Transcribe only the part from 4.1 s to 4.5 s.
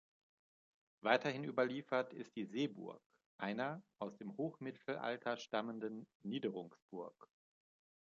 dem